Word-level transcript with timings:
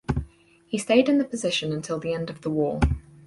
He 0.65 0.79
stayed 0.79 1.09
in 1.09 1.19
the 1.19 1.23
position 1.23 1.71
until 1.71 1.99
the 1.99 2.11
end 2.11 2.31
of 2.31 2.41
the 2.41 2.49
war. 2.49 2.79